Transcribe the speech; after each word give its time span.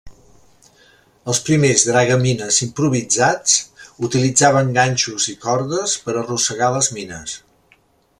Els 1.33 1.41
primers 1.49 1.83
dragamines 1.89 2.57
improvisats 2.67 3.59
utilitzaven 4.09 4.73
ganxos 4.79 5.29
i 5.35 5.39
cordes 5.45 5.95
per 6.07 6.17
arrossegar 6.23 6.73
les 6.79 6.91
mines. 6.97 7.37